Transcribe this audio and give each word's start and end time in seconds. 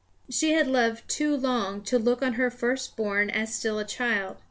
She 0.31 0.53
had 0.53 0.65
loved 0.65 1.07
too 1.07 1.37
long 1.37 1.83
to 1.83 1.99
look 1.99 2.23
on 2.23 2.33
her 2.33 2.49
first 2.49 2.95
born 2.97 3.29
as 3.29 3.53
still 3.53 3.77
a 3.77 3.85
child. 3.85 4.37